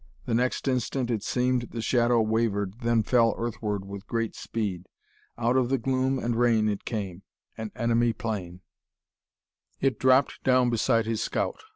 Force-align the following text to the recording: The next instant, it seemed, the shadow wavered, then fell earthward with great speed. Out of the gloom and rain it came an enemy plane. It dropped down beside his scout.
The 0.25 0.33
next 0.33 0.67
instant, 0.67 1.11
it 1.11 1.21
seemed, 1.21 1.69
the 1.69 1.79
shadow 1.79 2.23
wavered, 2.23 2.79
then 2.79 3.03
fell 3.03 3.35
earthward 3.37 3.85
with 3.85 4.07
great 4.07 4.33
speed. 4.35 4.87
Out 5.37 5.55
of 5.55 5.69
the 5.69 5.77
gloom 5.77 6.17
and 6.17 6.35
rain 6.39 6.67
it 6.67 6.85
came 6.85 7.21
an 7.55 7.71
enemy 7.75 8.11
plane. 8.11 8.61
It 9.79 9.99
dropped 9.99 10.43
down 10.43 10.71
beside 10.71 11.05
his 11.05 11.21
scout. 11.21 11.61